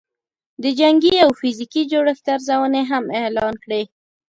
د 0.63 0.65
جنګي 0.79 1.15
او 1.23 1.29
فزیکي 1.39 1.83
جوړښت 1.91 2.25
ارزونې 2.35 2.81
هم 2.91 3.03
اعلان 3.21 3.53
کړې 3.63 3.83